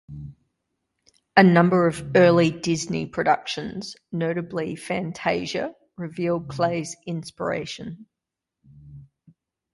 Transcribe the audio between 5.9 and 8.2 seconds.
reveal Kley's inspiration.